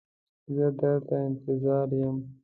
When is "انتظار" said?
1.27-1.87